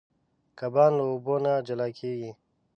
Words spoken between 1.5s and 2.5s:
جلا کېږي.